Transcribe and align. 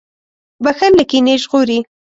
•بښل 0.63 0.91
له 0.99 1.03
کینې 1.09 1.35
ژغوري. 1.43 1.79